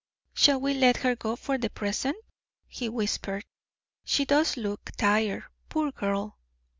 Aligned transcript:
"Shall 0.33 0.59
we 0.59 0.73
let 0.73 0.97
her 0.97 1.15
go 1.15 1.35
for 1.35 1.59
the 1.59 1.69
present?" 1.69 2.15
he 2.67 2.89
whispered. 2.89 3.45
"She 4.03 4.25
does 4.25 4.57
look 4.57 4.89
tired, 4.97 5.43
poor 5.69 5.91
girl." 5.91 6.39